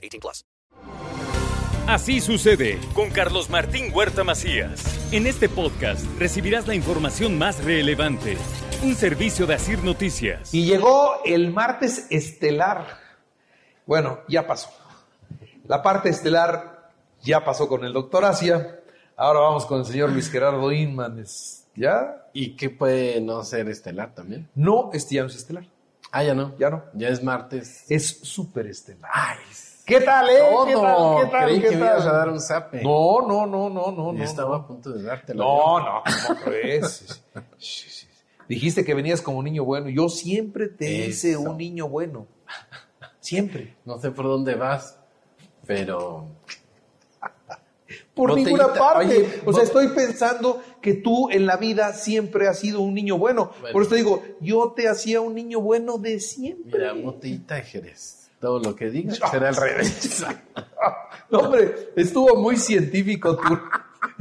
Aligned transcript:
18 0.00 0.20
plus. 0.20 0.44
Así 1.90 2.20
sucede 2.20 2.78
con 2.94 3.10
Carlos 3.10 3.50
Martín 3.50 3.90
Huerta 3.92 4.22
Macías. 4.22 5.12
En 5.12 5.26
este 5.26 5.48
podcast 5.48 6.04
recibirás 6.20 6.68
la 6.68 6.76
información 6.76 7.36
más 7.36 7.64
relevante. 7.64 8.36
Un 8.84 8.94
servicio 8.94 9.44
de 9.44 9.54
Asir 9.54 9.82
Noticias. 9.82 10.54
Y 10.54 10.66
llegó 10.66 11.24
el 11.24 11.52
martes 11.52 12.06
estelar. 12.10 12.86
Bueno, 13.86 14.20
ya 14.28 14.46
pasó. 14.46 14.70
La 15.66 15.82
parte 15.82 16.10
estelar 16.10 16.92
ya 17.22 17.44
pasó 17.44 17.66
con 17.66 17.84
el 17.84 17.92
doctor 17.92 18.24
Asia. 18.24 18.80
Ahora 19.16 19.40
vamos 19.40 19.66
con 19.66 19.80
el 19.80 19.84
señor 19.84 20.12
Luis 20.12 20.30
Gerardo 20.30 20.70
Inman. 20.70 21.24
¿Ya? 21.74 22.26
¿Y 22.32 22.56
qué 22.56 22.70
puede 22.70 23.20
no 23.20 23.42
ser 23.42 23.68
estelar 23.68 24.14
también? 24.14 24.48
No, 24.54 24.90
este 24.92 25.16
ya 25.16 25.22
no 25.22 25.28
es 25.28 25.34
estelar. 25.34 25.64
Ah, 26.12 26.22
ya 26.22 26.34
no. 26.34 26.56
Ya 26.56 26.70
no. 26.70 26.84
Ya 26.94 27.08
es 27.08 27.22
martes. 27.22 27.84
Es 27.88 28.06
súper 28.22 28.68
estelar. 28.68 29.10
Ay, 29.12 29.38
¿Qué 29.86 30.00
tal, 30.00 30.28
eh? 30.30 30.38
todo. 30.38 30.66
¿Qué 30.66 30.74
tal? 30.74 31.24
¿Qué 31.24 31.30
tal? 31.30 31.44
Creí 31.46 31.60
¿Qué 31.60 31.68
que 31.68 31.76
me 31.76 31.86
tal? 31.86 31.94
ibas 31.94 32.06
a 32.06 32.12
dar 32.12 32.28
un 32.28 32.40
zape. 32.40 32.82
No, 32.82 33.20
no, 33.26 33.46
no, 33.46 33.68
no, 33.70 33.90
no. 33.90 34.12
No, 34.12 34.24
estaba 34.24 34.56
no. 34.58 34.64
a 34.64 34.66
punto 34.66 34.90
de 34.90 35.02
dártelo. 35.02 35.42
No, 35.44 35.80
no, 35.80 36.02
¿cómo 36.26 36.40
crees? 36.40 37.22
Dijiste 38.48 38.84
que 38.84 38.94
venías 38.94 39.20
como 39.22 39.42
niño 39.42 39.64
bueno. 39.64 39.88
Yo 39.88 40.08
siempre 40.08 40.68
te 40.68 41.06
hice 41.06 41.36
un 41.36 41.56
niño 41.56 41.88
bueno. 41.88 42.26
Siempre. 43.20 43.76
No 43.84 43.98
sé 43.98 44.10
por 44.10 44.26
dónde 44.26 44.54
vas, 44.54 44.98
pero 45.66 46.28
Por 48.14 48.34
ninguna 48.34 48.72
parte. 48.72 49.06
Oye, 49.06 49.40
o 49.44 49.52
sea, 49.52 49.64
estoy 49.64 49.88
pensando 49.88 50.62
que 50.80 50.94
tú 50.94 51.30
en 51.30 51.46
la 51.46 51.56
vida 51.56 51.92
siempre 51.92 52.48
has 52.48 52.58
sido 52.58 52.80
un 52.80 52.94
niño 52.94 53.18
bueno. 53.18 53.52
Bueno. 53.60 53.72
Por 53.72 53.82
eso 53.82 53.90
te 53.90 53.96
digo, 53.96 54.22
yo 54.40 54.72
te 54.76 54.88
hacía 54.88 55.20
un 55.20 55.34
niño 55.34 55.60
bueno 55.60 55.98
de 55.98 56.20
siempre. 56.20 56.78
mira, 56.78 56.92
botellita 56.92 57.56
de 57.56 57.62
Jerez. 57.62 58.19
Todo 58.40 58.58
lo 58.58 58.74
que 58.74 58.90
digas 58.90 59.20
será 59.30 59.48
al 59.50 59.56
revés. 59.56 60.24
No, 61.30 61.40
hombre, 61.40 61.90
estuvo 61.94 62.34
muy 62.36 62.56
científico 62.56 63.36
tu, 63.36 63.58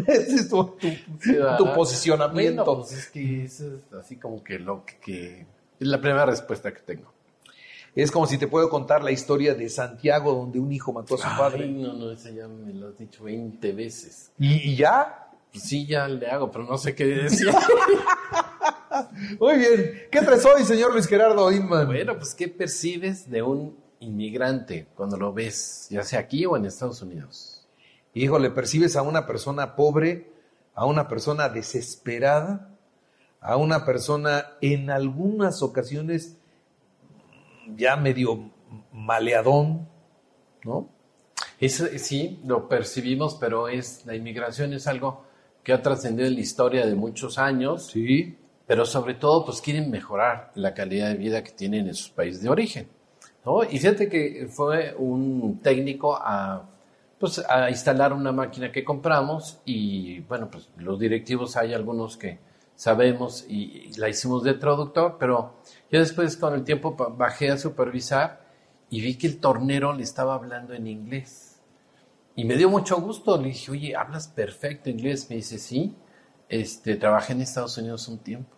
tu, 0.49 0.75
¿verdad? 1.25 1.57
tu 1.57 1.73
posicionamiento. 1.73 2.65
Bueno, 2.65 2.81
pues 2.81 2.91
es 2.99 3.07
que 3.09 3.45
eso 3.45 3.75
es 3.75 3.93
así 3.93 4.17
como 4.17 4.43
que 4.43 4.59
lo 4.59 4.83
que, 4.85 4.97
que- 4.97 5.45
es 5.79 5.87
la 5.87 5.99
primera 6.01 6.25
respuesta 6.25 6.73
que 6.73 6.81
tengo. 6.81 7.11
Es 7.95 8.11
como 8.11 8.27
si 8.27 8.37
te 8.37 8.47
puedo 8.47 8.69
contar 8.69 9.03
la 9.03 9.11
historia 9.11 9.55
de 9.55 9.67
Santiago, 9.69 10.33
donde 10.33 10.59
un 10.59 10.71
hijo 10.71 10.91
mató 10.93 11.15
a 11.15 11.17
su 11.17 11.23
padre. 11.37 11.63
Ay, 11.63 11.71
no, 11.71 11.93
no, 11.93 12.11
esa 12.11 12.29
ya 12.29 12.47
me 12.47 12.73
lo 12.73 12.89
has 12.89 12.97
dicho 12.97 13.23
20 13.23 13.71
veces. 13.73 14.31
¿Y, 14.37 14.71
y 14.71 14.75
ya? 14.75 15.27
Pues 15.51 15.63
sí, 15.63 15.87
ya 15.87 16.07
le 16.07 16.27
hago, 16.27 16.51
pero 16.51 16.65
no 16.65 16.77
sé 16.77 16.93
qué 16.93 17.05
decir. 17.05 17.47
Muy 19.39 19.57
bien. 19.57 19.93
¿Qué 20.11 20.21
traes 20.21 20.45
hoy, 20.45 20.63
señor 20.63 20.91
Luis 20.93 21.07
Gerardo 21.07 21.51
Inman? 21.51 21.87
Bueno, 21.87 22.15
pues 22.17 22.35
¿qué 22.35 22.47
percibes 22.47 23.29
de 23.29 23.41
un 23.41 23.75
inmigrante 23.99 24.87
cuando 24.95 25.17
lo 25.17 25.33
ves, 25.33 25.87
ya 25.89 26.03
sea 26.03 26.19
aquí 26.19 26.45
o 26.45 26.55
en 26.55 26.65
Estados 26.65 27.01
Unidos? 27.01 27.67
Híjole, 28.13 28.49
percibes 28.49 28.95
a 28.95 29.01
una 29.01 29.25
persona 29.25 29.75
pobre, 29.75 30.31
a 30.73 30.85
una 30.85 31.07
persona 31.07 31.49
desesperada, 31.49 32.69
a 33.41 33.55
una 33.57 33.85
persona 33.85 34.45
en 34.61 34.89
algunas 34.89 35.61
ocasiones 35.61 36.37
ya 37.75 37.95
medio 37.95 38.51
maleadón, 38.91 39.87
¿no? 40.63 40.89
Eso, 41.59 41.85
sí, 41.97 42.39
lo 42.45 42.67
percibimos, 42.69 43.35
pero 43.35 43.67
es 43.67 44.05
la 44.05 44.15
inmigración 44.15 44.73
es 44.73 44.87
algo 44.87 45.25
que 45.63 45.73
ha 45.73 45.81
trascendido 45.81 46.27
en 46.27 46.35
la 46.35 46.39
historia 46.41 46.85
de 46.85 46.95
muchos 46.95 47.37
años, 47.37 47.87
Sí. 47.87 48.37
pero 48.65 48.85
sobre 48.85 49.13
todo 49.15 49.45
pues 49.45 49.61
quieren 49.61 49.91
mejorar 49.91 50.51
la 50.55 50.73
calidad 50.73 51.09
de 51.09 51.15
vida 51.15 51.43
que 51.43 51.51
tienen 51.51 51.87
en 51.87 51.95
sus 51.95 52.09
países 52.09 52.41
de 52.41 52.49
origen. 52.49 52.87
¿No? 53.49 53.63
Y 53.63 53.79
fíjate 53.79 54.07
que 54.09 54.47
fue 54.49 54.93
un 54.97 55.59
técnico 55.61 56.15
a, 56.15 56.69
pues, 57.19 57.43
a 57.49 57.69
instalar 57.69 58.13
una 58.13 58.31
máquina 58.31 58.71
que 58.71 58.83
compramos 58.83 59.59
y 59.65 60.19
bueno, 60.21 60.49
pues 60.51 60.69
los 60.77 60.99
directivos 60.99 61.55
hay 61.55 61.73
algunos 61.73 62.17
que 62.17 62.39
sabemos 62.75 63.45
y, 63.49 63.89
y 63.89 63.93
la 63.93 64.07
hicimos 64.09 64.43
de 64.43 64.53
traductor, 64.53 65.17
pero 65.19 65.55
yo 65.91 65.99
después 65.99 66.37
con 66.37 66.53
el 66.53 66.63
tiempo 66.63 66.95
bajé 67.17 67.49
a 67.49 67.57
supervisar 67.57 68.41
y 68.89 69.01
vi 69.01 69.15
que 69.15 69.27
el 69.27 69.39
tornero 69.39 69.93
le 69.93 70.03
estaba 70.03 70.35
hablando 70.35 70.73
en 70.73 70.87
inglés. 70.87 71.49
Y 72.35 72.45
me 72.45 72.55
dio 72.55 72.69
mucho 72.69 72.99
gusto. 73.01 73.37
Le 73.37 73.49
dije, 73.49 73.71
oye, 73.71 73.95
hablas 73.95 74.27
perfecto 74.27 74.89
inglés. 74.89 75.29
Me 75.29 75.35
dice, 75.35 75.59
sí, 75.59 75.93
este, 76.47 76.95
trabajé 76.95 77.33
en 77.33 77.41
Estados 77.41 77.77
Unidos 77.77 78.07
un 78.07 78.19
tiempo. 78.19 78.55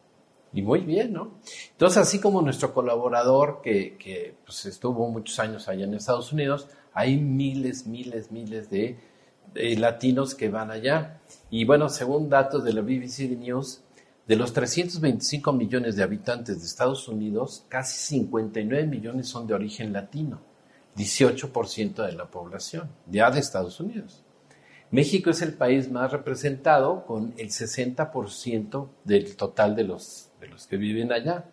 Y 0.53 0.61
muy 0.61 0.81
bien, 0.81 1.13
¿no? 1.13 1.39
Entonces, 1.81 2.03
así 2.03 2.19
como 2.19 2.43
nuestro 2.43 2.75
colaborador 2.75 3.59
que, 3.63 4.35
pues, 4.45 4.67
estuvo 4.67 5.09
muchos 5.09 5.39
años 5.39 5.67
allá 5.67 5.85
en 5.85 5.95
Estados 5.95 6.31
Unidos, 6.31 6.67
hay 6.93 7.17
miles, 7.17 7.87
miles, 7.87 8.31
miles 8.31 8.69
de, 8.69 8.99
latinos 9.79 10.35
que 10.35 10.49
van 10.49 10.69
allá. 10.69 11.21
Y 11.49 11.65
bueno, 11.65 11.89
según 11.89 12.29
datos 12.29 12.63
de 12.63 12.73
la 12.73 12.81
BBC 12.81 13.35
News, 13.35 13.81
de 14.27 14.35
los 14.35 14.53
325 14.53 15.53
millones 15.53 15.95
de 15.95 16.03
habitantes 16.03 16.59
de 16.59 16.67
Estados 16.67 17.07
Unidos, 17.07 17.65
casi 17.67 17.97
59 17.97 18.85
millones 18.85 19.27
son 19.27 19.47
de 19.47 19.55
origen 19.55 19.91
latino, 19.91 20.39
18% 20.95 22.05
de 22.05 22.11
la 22.11 22.29
población, 22.29 22.91
ya 23.07 23.31
de 23.31 23.39
Estados 23.39 23.79
Unidos. 23.79 24.21
México 24.91 25.31
es 25.31 25.41
el 25.41 25.55
país 25.55 25.89
más 25.89 26.11
representado 26.11 27.07
con 27.07 27.33
el 27.39 27.49
60% 27.49 28.87
del 29.03 29.35
total 29.35 29.75
de 29.75 29.85
los 29.85 30.29
que 30.69 30.77
viven 30.77 31.11
allá. 31.11 31.45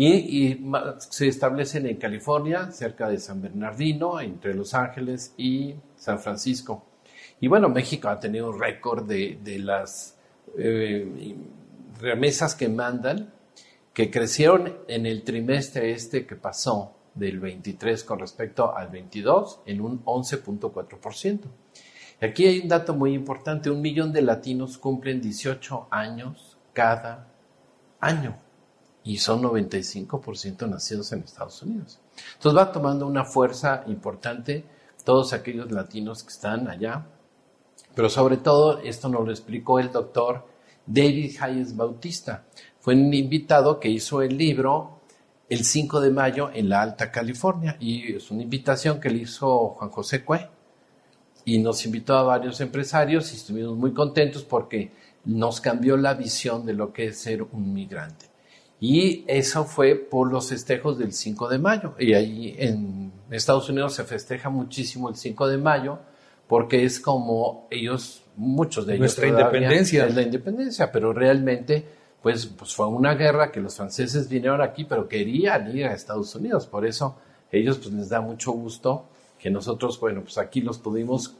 Y, 0.00 0.64
se 1.10 1.26
establecen 1.26 1.84
en 1.88 1.96
California, 1.96 2.70
cerca 2.70 3.08
de 3.08 3.18
San 3.18 3.42
Bernardino, 3.42 4.20
entre 4.20 4.54
Los 4.54 4.72
Ángeles 4.72 5.34
y 5.36 5.74
San 5.96 6.20
Francisco. 6.20 6.86
Y 7.40 7.48
bueno, 7.48 7.68
México 7.68 8.08
ha 8.08 8.20
tenido 8.20 8.50
un 8.50 8.60
récord 8.60 9.08
de, 9.08 9.40
de 9.42 9.58
las 9.58 10.16
eh, 10.56 11.34
remesas 12.00 12.54
que 12.54 12.68
mandan, 12.68 13.32
que 13.92 14.08
crecieron 14.08 14.72
en 14.86 15.04
el 15.04 15.24
trimestre 15.24 15.90
este 15.90 16.24
que 16.24 16.36
pasó 16.36 16.94
del 17.12 17.40
23 17.40 18.04
con 18.04 18.20
respecto 18.20 18.76
al 18.76 18.90
22 18.90 19.62
en 19.66 19.80
un 19.80 20.04
11.4%. 20.04 21.40
Y 22.22 22.24
aquí 22.24 22.46
hay 22.46 22.60
un 22.60 22.68
dato 22.68 22.94
muy 22.94 23.14
importante, 23.14 23.68
un 23.68 23.80
millón 23.80 24.12
de 24.12 24.22
latinos 24.22 24.78
cumplen 24.78 25.20
18 25.20 25.88
años 25.90 26.56
cada 26.72 27.26
año 27.98 28.47
y 29.08 29.16
son 29.16 29.42
95% 29.42 30.68
nacidos 30.68 31.12
en 31.12 31.20
Estados 31.20 31.62
Unidos. 31.62 31.98
Entonces 32.34 32.58
va 32.58 32.70
tomando 32.70 33.06
una 33.06 33.24
fuerza 33.24 33.82
importante 33.86 34.66
todos 35.02 35.32
aquellos 35.32 35.72
latinos 35.72 36.22
que 36.22 36.28
están 36.28 36.68
allá, 36.68 37.06
pero 37.94 38.10
sobre 38.10 38.36
todo 38.36 38.80
esto 38.80 39.08
nos 39.08 39.24
lo 39.24 39.30
explicó 39.30 39.78
el 39.78 39.90
doctor 39.90 40.46
David 40.84 41.36
Hayes 41.40 41.74
Bautista. 41.74 42.44
Fue 42.80 42.94
un 42.94 43.14
invitado 43.14 43.80
que 43.80 43.88
hizo 43.88 44.20
el 44.20 44.36
libro 44.36 45.00
el 45.48 45.64
5 45.64 46.02
de 46.02 46.10
mayo 46.10 46.50
en 46.52 46.68
la 46.68 46.82
Alta 46.82 47.10
California 47.10 47.78
y 47.80 48.14
es 48.16 48.30
una 48.30 48.42
invitación 48.42 49.00
que 49.00 49.08
le 49.08 49.20
hizo 49.20 49.70
Juan 49.70 49.88
José 49.88 50.22
Cue 50.22 50.50
y 51.46 51.56
nos 51.60 51.86
invitó 51.86 52.14
a 52.14 52.24
varios 52.24 52.60
empresarios 52.60 53.32
y 53.32 53.36
estuvimos 53.36 53.74
muy 53.74 53.94
contentos 53.94 54.44
porque 54.44 54.92
nos 55.24 55.62
cambió 55.62 55.96
la 55.96 56.12
visión 56.12 56.66
de 56.66 56.74
lo 56.74 56.92
que 56.92 57.06
es 57.06 57.18
ser 57.18 57.42
un 57.42 57.72
migrante. 57.72 58.27
Y 58.80 59.24
eso 59.26 59.64
fue 59.64 59.96
por 59.96 60.30
los 60.30 60.48
festejos 60.50 60.98
del 60.98 61.12
5 61.12 61.48
de 61.48 61.58
mayo. 61.58 61.94
Y 61.98 62.14
ahí 62.14 62.54
en 62.58 63.12
Estados 63.30 63.68
Unidos 63.68 63.94
se 63.94 64.04
festeja 64.04 64.50
muchísimo 64.50 65.08
el 65.08 65.16
5 65.16 65.48
de 65.48 65.58
mayo 65.58 65.98
porque 66.46 66.84
es 66.84 67.00
como 67.00 67.66
ellos, 67.70 68.22
muchos 68.36 68.86
de 68.86 68.94
ellos. 68.94 69.00
Nuestra 69.00 69.26
independencia. 69.28 70.06
Es 70.06 70.14
la 70.14 70.22
independencia, 70.22 70.92
pero 70.92 71.12
realmente 71.12 71.84
pues, 72.22 72.46
pues 72.46 72.72
fue 72.74 72.86
una 72.86 73.14
guerra 73.14 73.50
que 73.50 73.60
los 73.60 73.74
franceses 73.76 74.28
vinieron 74.28 74.60
aquí, 74.60 74.84
pero 74.84 75.08
querían 75.08 75.76
ir 75.76 75.86
a 75.86 75.92
Estados 75.94 76.34
Unidos. 76.36 76.66
Por 76.66 76.86
eso 76.86 77.16
ellos 77.50 77.78
pues 77.78 77.92
les 77.92 78.08
da 78.08 78.20
mucho 78.20 78.52
gusto 78.52 79.06
que 79.38 79.50
nosotros, 79.50 79.98
bueno, 80.00 80.22
pues 80.22 80.38
aquí 80.38 80.60
los 80.60 80.78
pudimos, 80.78 81.34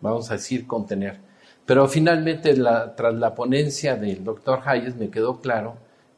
vamos 0.00 0.30
a 0.30 0.34
decir, 0.34 0.66
contener. 0.66 1.18
Pero 1.64 1.88
finalmente, 1.88 2.56
la- 2.56 2.94
tras 2.94 3.14
la 3.14 3.34
ponencia 3.34 3.96
del 3.96 4.22
doctor 4.24 4.60
Hayes, 4.64 4.94
me 4.96 5.10
quedó 5.10 5.40
claro 5.40 5.76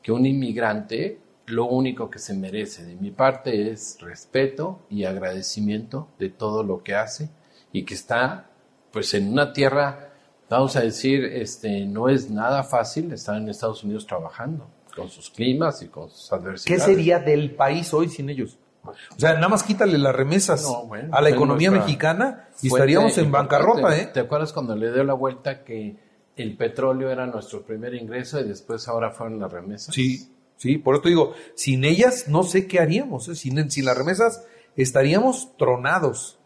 que 0.09 0.13
un 0.13 0.25
inmigrante 0.25 1.21
lo 1.49 1.67
único 1.67 2.09
que 2.09 2.19
se 2.19 2.33
merece 2.33 2.83
de 2.83 2.97
mi 2.97 3.11
parte 3.11 3.71
es 3.71 3.99
respeto 4.01 4.81
y 4.89 5.05
agradecimiento 5.05 6.09
de 6.19 6.31
todo 6.31 6.63
lo 6.63 6.83
que 6.83 6.95
hace 6.95 7.29
y 7.73 7.85
que 7.85 7.93
está 7.93 8.49
pues 8.91 9.13
en 9.13 9.31
una 9.31 9.53
tierra, 9.53 10.09
vamos 10.49 10.77
a 10.77 10.81
decir, 10.81 11.27
este, 11.27 11.85
no 11.85 12.09
es 12.09 12.31
nada 12.31 12.63
fácil 12.63 13.13
estar 13.13 13.37
en 13.37 13.51
Estados 13.51 13.85
Unidos 13.85 14.07
trabajando 14.07 14.71
con 14.97 15.11
sus 15.11 15.29
climas 15.29 15.83
y 15.83 15.89
con 15.89 16.09
sus 16.09 16.31
¿Qué 16.31 16.35
adversidades. 16.37 16.85
sería 16.85 17.19
del 17.19 17.51
país 17.51 17.93
hoy 17.93 18.09
sin 18.09 18.31
ellos? 18.31 18.57
O 18.83 19.19
sea, 19.19 19.35
nada 19.35 19.51
más 19.51 19.63
quítale 19.63 19.99
las 19.99 20.17
remesas 20.17 20.63
No, 20.63 20.87
bueno, 20.87 21.15
a 21.15 21.21
la 21.21 21.29
economía 21.29 21.71
mexicana 21.71 22.49
y 22.63 22.69
estaríamos 22.69 23.19
en 23.19 23.31
bancarrota, 23.31 23.95
¿eh? 23.95 24.07
¿Te 24.07 24.21
acuerdas 24.21 24.55
cuando 24.55 24.75
le 24.75 24.91
dio 24.91 25.05
la 25.05 25.13
vuelta 25.13 25.65
que 25.65 26.08
el 26.39 26.57
petróleo 26.57 27.11
era 27.11 27.27
nuestro 27.27 27.63
primer 27.63 27.95
ingreso 27.95 28.41
y 28.41 28.45
después 28.49 28.89
ahora 28.89 29.11
fueron 29.11 29.39
las 29.39 29.53
remesas? 29.53 29.95
Sí, 29.95 30.29
sí, 30.57 30.79
por 30.79 30.95
eso 30.95 31.03
te 31.03 31.09
digo, 31.11 31.35
sin 31.55 31.85
ellas 31.85 32.29
no 32.29 32.43
sé 32.43 32.67
qué 32.67 32.81
haríamos, 32.81 33.29
¿eh? 33.29 33.35
sin, 33.35 33.71
sin 33.71 33.85
las 33.85 33.99
remesas 33.99 34.45
estaríamos 34.77 35.57
tronados. 35.57 36.38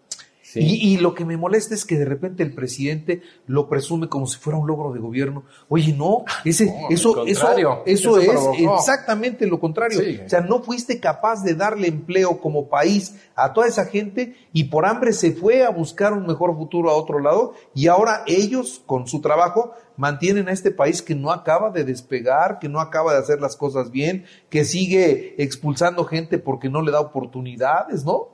Sí. 0.53 0.61
Y, 0.61 0.95
y 0.95 0.97
lo 0.99 1.15
que 1.15 1.25
me 1.25 1.39
molesta 1.39 1.75
es 1.75 1.87
que 1.87 1.97
de 1.97 2.05
repente 2.05 2.43
el 2.43 2.55
presidente 2.55 3.23
lo 3.47 3.71
presume 3.71 4.09
como 4.09 4.27
si 4.27 4.39
fuera 4.39 4.59
un 4.59 4.67
logro 4.67 4.93
de 4.93 5.01
gobierno. 5.01 5.45
Oye, 5.71 5.95
no, 5.95 6.25
ese, 6.45 6.67
No, 6.67 6.89
al 6.89 6.93
eso, 6.93 7.25
eso, 7.27 7.27
eso, 7.27 7.83
eso 7.87 8.19
es 8.19 8.29
provocó. 8.29 8.77
exactamente 8.77 9.47
lo 9.47 9.59
contrario. 9.59 9.99
Sí. 10.01 10.21
O 10.25 10.29
sea, 10.29 10.43
no 10.43 10.63
fuiste 10.63 11.01
capaz 11.01 11.43
de 11.43 11.55
darle 11.55 11.89
empleo 11.89 12.39
como 12.39 12.69
país 12.69 13.17
a 13.35 13.55
toda 13.55 13.67
esa 13.67 13.87
gente 13.87 14.37
y 14.53 14.65
por 14.65 14.85
hambre 14.85 15.15
se 15.15 15.33
fue 15.33 15.65
a 15.65 15.71
buscar 15.71 16.13
un 16.13 16.27
mejor 16.27 16.55
futuro 16.55 16.91
a 16.91 16.97
otro 16.97 17.19
lado 17.19 17.55
y 17.75 17.87
ahora 17.87 18.23
ellos, 18.27 18.83
con 18.85 19.07
su 19.07 19.23
trabajo, 19.23 19.73
mantienen 19.97 20.49
a 20.49 20.53
este 20.53 20.71
país 20.71 21.01
que 21.01 21.15
no 21.15 21.31
acaba 21.33 21.71
de 21.71 21.85
despegar, 21.85 22.59
que 22.59 22.69
no 22.69 22.81
acaba 22.81 23.13
de 23.15 23.21
hacer 23.21 23.41
las 23.41 23.57
cosas 23.57 23.91
bien, 23.91 24.25
que 24.51 24.65
sigue 24.65 25.35
expulsando 25.43 26.05
gente 26.05 26.39
porque 26.39 26.69
no 26.69 26.83
le 26.83 26.93
da 26.93 27.01
oportunidades, 27.01 28.05
¿no? 28.05 28.32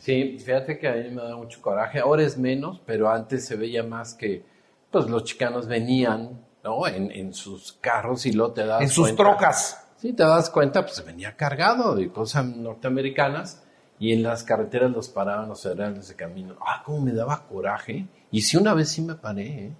Sí, 0.00 0.38
fíjate 0.38 0.78
que 0.78 0.88
a 0.88 0.94
mí 0.94 1.10
me 1.10 1.22
da 1.22 1.36
mucho 1.36 1.60
coraje. 1.60 2.00
Ahora 2.00 2.22
es 2.22 2.36
menos, 2.38 2.80
pero 2.84 3.08
antes 3.10 3.44
se 3.46 3.54
veía 3.56 3.82
más 3.82 4.14
que 4.14 4.44
pues 4.90 5.06
los 5.08 5.22
chicanos 5.24 5.66
venían 5.68 6.40
¿no? 6.64 6.86
en, 6.88 7.10
en 7.12 7.32
sus 7.32 7.74
carros 7.74 8.26
y 8.26 8.32
luego 8.32 8.52
te 8.54 8.64
das 8.66 8.80
En 8.82 8.88
sus 8.88 9.08
cuenta- 9.12 9.22
trocas. 9.22 9.86
Sí, 9.98 10.14
te 10.14 10.22
das 10.24 10.48
cuenta, 10.50 10.82
pues 10.84 11.04
venía 11.04 11.36
cargado 11.36 11.94
de 11.94 12.10
cosas 12.10 12.44
norteamericanas 12.46 13.62
y 13.98 14.12
en 14.14 14.22
las 14.22 14.42
carreteras 14.44 14.90
los 14.90 15.10
paraban 15.10 15.48
los 15.48 15.62
federales 15.62 16.08
de 16.08 16.16
camino. 16.16 16.56
Ah, 16.66 16.82
cómo 16.84 17.00
me 17.02 17.12
daba 17.12 17.46
coraje. 17.46 18.06
Y 18.30 18.40
sí, 18.42 18.56
una 18.56 18.72
vez 18.74 18.88
sí 18.88 19.02
me 19.02 19.14
paré, 19.14 19.46
¿eh? 19.66 19.72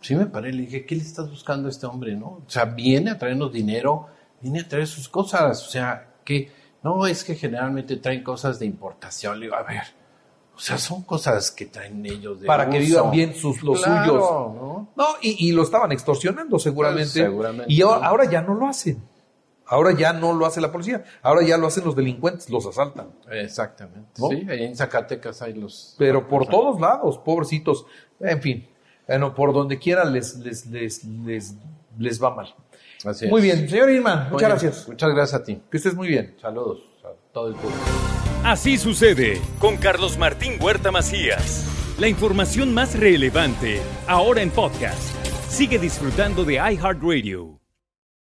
Sí 0.00 0.14
me 0.14 0.26
paré, 0.26 0.52
le 0.52 0.62
dije, 0.62 0.86
¿qué 0.86 0.94
le 0.94 1.02
estás 1.02 1.28
buscando 1.28 1.66
a 1.66 1.70
este 1.72 1.86
hombre, 1.86 2.14
no? 2.14 2.26
O 2.26 2.44
sea, 2.46 2.66
viene 2.66 3.10
a 3.10 3.18
traernos 3.18 3.52
dinero, 3.52 4.06
viene 4.40 4.60
a 4.60 4.68
traer 4.68 4.86
sus 4.86 5.08
cosas, 5.08 5.66
o 5.66 5.70
sea, 5.70 6.14
que 6.24 6.52
no 6.82 7.06
es 7.06 7.24
que 7.24 7.34
generalmente 7.34 7.96
traen 7.96 8.22
cosas 8.22 8.58
de 8.58 8.66
importación. 8.66 9.38
Le 9.38 9.46
digo, 9.46 9.56
a 9.56 9.62
ver, 9.62 9.82
o 10.54 10.58
sea, 10.60 10.78
son 10.78 11.02
cosas 11.02 11.50
que 11.50 11.66
traen 11.66 12.04
ellos 12.04 12.40
de 12.40 12.46
Para 12.46 12.68
que 12.68 12.78
vivan 12.78 13.10
bien 13.10 13.34
sus, 13.34 13.62
los 13.62 13.82
Claro, 13.82 14.04
suyos. 14.04 14.30
¿no? 14.54 14.88
No, 14.96 15.06
y, 15.22 15.48
y 15.48 15.52
lo 15.52 15.62
estaban 15.62 15.92
extorsionando 15.92 16.58
seguramente. 16.58 17.02
Pues, 17.04 17.12
seguramente, 17.12 17.72
Y 17.72 17.82
ahora, 17.82 18.00
¿no? 18.00 18.06
ahora 18.06 18.24
ya 18.24 18.42
no 18.42 18.54
lo 18.54 18.66
hacen. 18.66 19.02
Ahora 19.70 19.92
ya 19.92 20.14
no 20.14 20.32
lo 20.32 20.46
hace 20.46 20.60
la 20.62 20.72
policía. 20.72 21.04
Ahora 21.22 21.42
ya 21.42 21.58
lo 21.58 21.66
hacen 21.66 21.84
los 21.84 21.94
delincuentes, 21.94 22.48
los 22.48 22.64
asaltan. 22.66 23.08
Exactamente. 23.30 24.10
¿No? 24.18 24.28
Sí, 24.30 24.46
ahí 24.48 24.64
en 24.64 24.74
Zacatecas 24.74 25.42
hay 25.42 25.52
los. 25.52 25.94
Pero 25.98 26.26
por 26.26 26.46
todos 26.46 26.80
lados, 26.80 27.18
pobrecitos. 27.18 27.84
En 28.18 28.40
fin, 28.40 28.66
bueno, 29.06 29.34
por 29.34 29.52
donde 29.52 29.78
quiera 29.78 30.04
les, 30.06 30.36
les, 30.38 30.66
les, 30.66 31.04
les, 31.04 31.54
les 31.98 32.22
va 32.22 32.34
mal. 32.34 32.54
Así 33.04 33.26
es. 33.26 33.30
Muy 33.30 33.42
bien, 33.42 33.68
señor 33.68 33.90
Irman, 33.90 34.30
muchas 34.30 34.38
bien. 34.38 34.50
gracias. 34.50 34.88
Muchas 34.88 35.10
gracias 35.10 35.40
a 35.40 35.44
ti. 35.44 35.60
Que 35.70 35.76
estés 35.76 35.94
muy 35.94 36.08
bien. 36.08 36.34
Saludos 36.40 36.80
a 37.04 37.08
todo 37.32 37.48
el 37.48 37.54
público. 37.54 37.80
Así 38.44 38.78
sucede 38.78 39.40
con 39.58 39.76
Carlos 39.76 40.16
Martín 40.18 40.54
Huerta 40.60 40.90
Macías. 40.90 41.64
La 41.98 42.08
información 42.08 42.72
más 42.72 42.98
relevante 42.98 43.80
ahora 44.06 44.42
en 44.42 44.50
podcast. 44.50 45.14
Sigue 45.48 45.78
disfrutando 45.78 46.44
de 46.44 46.54
iHeartRadio. 46.54 47.57